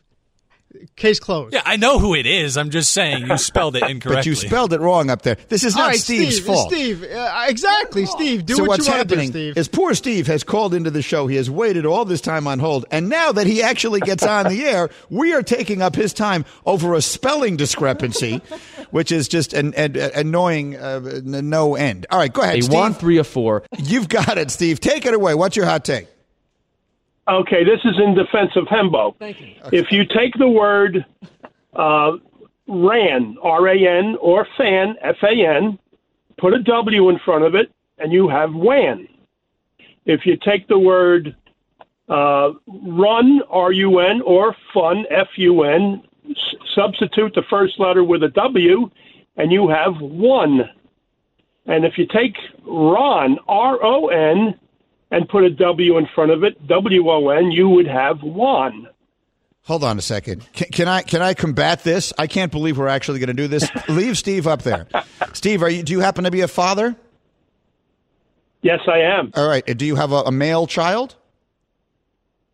[0.96, 1.54] Case closed.
[1.54, 2.58] Yeah, I know who it is.
[2.58, 4.14] I'm just saying you spelled it incorrectly.
[4.16, 5.36] But you spelled it wrong up there.
[5.48, 6.70] This is not right, Steve's Steve, fault.
[6.70, 8.44] Steve, uh, exactly, Steve.
[8.44, 9.56] Do so what what's you want to do, happening Steve.
[9.56, 11.26] is poor Steve has called into the show.
[11.26, 14.48] He has waited all this time on hold, and now that he actually gets on
[14.48, 18.42] the air, we are taking up his time over a spelling discrepancy,
[18.90, 22.04] which is just an, an, an annoying uh, no end.
[22.10, 22.74] All right, go ahead, They Steve.
[22.74, 23.62] want three or four.
[23.78, 24.80] You've got it, Steve.
[24.80, 25.34] Take it away.
[25.34, 26.08] What's your hot take?
[27.28, 29.14] Okay, this is in defense of Hembo.
[29.18, 29.54] Thank you.
[29.72, 31.04] If you take the word
[31.74, 32.12] uh,
[32.66, 35.78] ran, R A N, or fan, F A N,
[36.38, 39.06] put a W in front of it, and you have WAN.
[40.06, 41.36] If you take the word
[42.08, 48.04] uh, run, R U N, or fun, F U N, s- substitute the first letter
[48.04, 48.90] with a W,
[49.36, 50.62] and you have one.
[51.66, 54.58] And if you take Ron, R O N,
[55.10, 58.88] and put a W in front of it, W O N, you would have one.
[59.64, 60.50] Hold on a second.
[60.52, 62.12] Can, can I can I combat this?
[62.18, 63.68] I can't believe we're actually going to do this.
[63.88, 64.86] Leave Steve up there.
[65.34, 65.82] Steve, are you?
[65.82, 66.96] Do you happen to be a father?
[68.62, 69.30] Yes, I am.
[69.36, 69.64] All right.
[69.64, 71.16] Do you have a, a male child?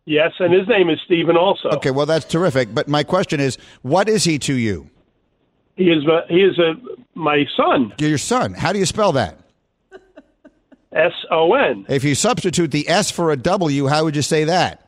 [0.05, 1.69] Yes, and his name is Stephen also.
[1.69, 2.73] Okay, well that's terrific.
[2.73, 4.89] But my question is, what is he to you?
[5.75, 6.73] He is uh, he is a
[7.15, 7.93] my son.
[7.97, 8.53] Your son.
[8.53, 9.39] How do you spell that?
[10.95, 11.85] S O N.
[11.89, 14.81] If you substitute the S for a W, how would you say that?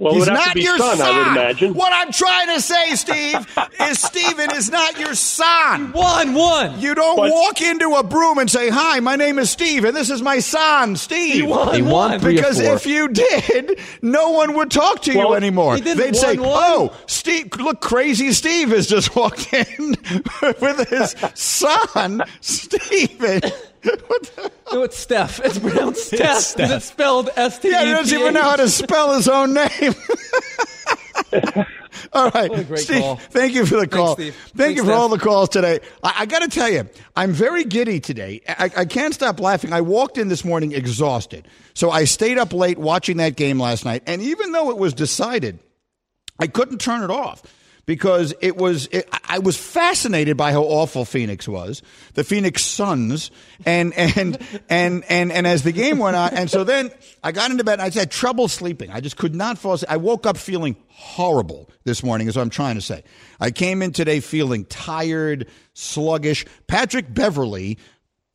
[0.00, 1.74] Well, He's it would have not to be your son, I would imagine.
[1.74, 5.90] What I'm trying to say, Steve, is Steven is not your son.
[5.90, 6.78] One, one.
[6.80, 9.96] You don't But- walk into a broom and say, "Hi, my name is Steve, and
[9.96, 12.20] this is my son, Steve." won He won one.
[12.20, 15.80] because if you did, no one would talk to you anymore.
[15.80, 16.62] They'd say, one, one.
[16.64, 19.96] "Oh, Steve, look, crazy Steve has just walked in
[20.60, 23.40] with his son, Steven."
[23.82, 25.40] What the- No, it's Steph.
[25.42, 26.20] It's pronounced Steph.
[26.20, 26.70] 'cause Steph.
[26.70, 29.26] It's spelled S T E P Yeah, he doesn't even know how to spell his
[29.28, 29.94] own name.
[32.12, 33.00] all right, What a great Steve.
[33.00, 33.16] call.
[33.16, 34.14] Thank you for the call.
[34.14, 34.34] Steve.
[34.34, 34.98] Thank Thanks, you for Steph.
[34.98, 35.80] all the calls today.
[36.02, 38.40] I, I got to tell you, I'm very giddy today.
[38.48, 39.72] I, I can't stop laughing.
[39.72, 43.84] I walked in this morning exhausted, so I stayed up late watching that game last
[43.84, 44.02] night.
[44.06, 45.58] And even though it was decided,
[46.38, 47.42] I couldn't turn it off
[47.88, 51.82] because it was it, I- was fascinated by how awful Phoenix was,
[52.12, 53.30] the Phoenix Suns,
[53.64, 54.36] and and
[54.68, 56.90] and and and as the game went on, and so then
[57.24, 57.80] I got into bed.
[57.80, 58.90] and I had trouble sleeping.
[58.90, 59.90] I just could not fall asleep.
[59.90, 63.04] I woke up feeling horrible this morning, is what I'm trying to say.
[63.40, 66.44] I came in today feeling tired, sluggish.
[66.66, 67.78] Patrick Beverley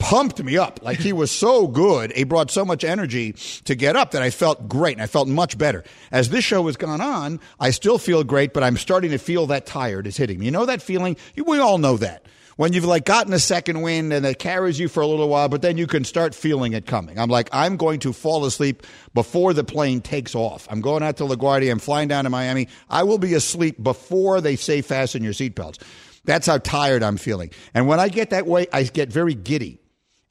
[0.03, 2.11] pumped me up like he was so good.
[2.11, 3.31] He brought so much energy
[3.63, 5.85] to get up that I felt great and I felt much better.
[6.11, 9.47] As this show has gone on, I still feel great, but I'm starting to feel
[9.47, 10.45] that tired is hitting me.
[10.45, 11.15] You know that feeling?
[11.37, 12.25] We all know that.
[12.57, 15.47] When you've like gotten a second wind and it carries you for a little while,
[15.47, 17.17] but then you can start feeling it coming.
[17.17, 20.67] I'm like, I'm going to fall asleep before the plane takes off.
[20.69, 21.71] I'm going out to LaGuardia.
[21.71, 22.67] I'm flying down to Miami.
[22.89, 25.81] I will be asleep before they say fasten your seatbelts.
[26.25, 27.51] That's how tired I'm feeling.
[27.73, 29.79] And when I get that way, I get very giddy.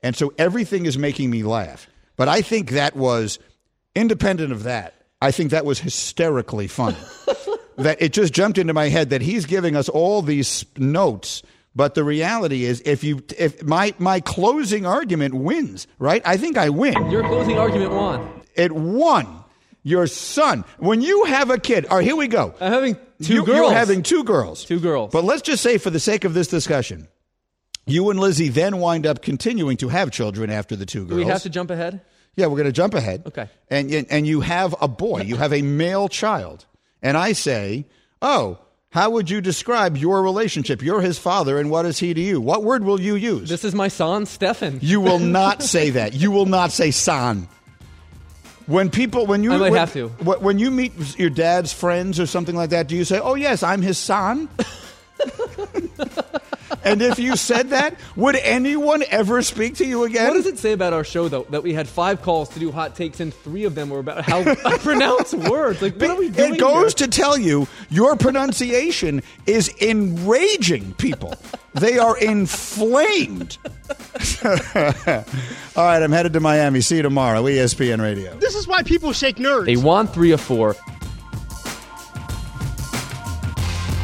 [0.03, 1.87] And so everything is making me laugh.
[2.17, 3.39] But I think that was,
[3.95, 6.97] independent of that, I think that was hysterically funny.
[7.79, 11.43] that it just jumped into my head that he's giving us all these notes.
[11.75, 16.21] But the reality is, if you, if my, my closing argument wins, right?
[16.25, 17.11] I think I win.
[17.11, 18.43] Your closing argument won.
[18.55, 19.43] It won.
[19.83, 20.65] Your son.
[20.79, 22.55] When you have a kid, all right, here we go.
[22.61, 23.59] I'm having two you, girls.
[23.59, 24.65] You're having two girls.
[24.65, 25.13] Two girls.
[25.13, 27.09] But let's just say, for the sake of this discussion,
[27.87, 31.11] you and Lizzie then wind up continuing to have children after the two girls.
[31.11, 32.01] Do we have to jump ahead?
[32.37, 33.25] Yeah, we're going to jump ahead.
[33.27, 33.49] Okay.
[33.69, 35.23] And and you have a boy.
[35.23, 36.65] You have a male child.
[37.03, 37.87] And I say,
[38.23, 38.59] "Oh,
[38.91, 40.83] how would you describe your relationship?
[40.83, 42.41] You're his father, and what is he to you?
[42.41, 44.79] What word will you use?" This is my son, Stefan.
[44.81, 46.15] you will not say that.
[46.15, 47.49] You will not say "son."
[48.67, 50.09] When people, when you I might when, have to.
[50.09, 53.63] When you meet your dad's friends or something like that, do you say, "Oh yes,
[53.63, 54.49] I'm his son"?
[56.85, 60.29] and if you said that, would anyone ever speak to you again?
[60.29, 62.71] What does it say about our show, though, that we had five calls to do
[62.71, 65.83] hot takes and three of them were about how I pronounce words?
[65.83, 66.55] Like, what are we doing?
[66.55, 67.07] It goes here?
[67.07, 71.35] to tell you your pronunciation is enraging people.
[71.75, 73.59] They are inflamed.
[74.45, 76.81] All right, I'm headed to Miami.
[76.83, 77.43] See you tomorrow.
[77.43, 78.35] ESPN Radio.
[78.37, 79.67] This is why people shake nerds.
[79.67, 80.77] They want three or four.